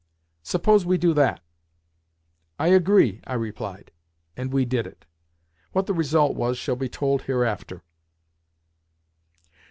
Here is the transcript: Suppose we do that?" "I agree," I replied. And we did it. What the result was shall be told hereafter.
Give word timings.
Suppose 0.41 0.83
we 0.83 0.97
do 0.97 1.13
that?" 1.13 1.41
"I 2.57 2.69
agree," 2.69 3.21
I 3.27 3.35
replied. 3.35 3.91
And 4.35 4.51
we 4.51 4.65
did 4.65 4.87
it. 4.87 5.05
What 5.73 5.85
the 5.85 5.93
result 5.93 6.35
was 6.35 6.57
shall 6.57 6.75
be 6.75 6.89
told 6.89 7.21
hereafter. 7.21 7.83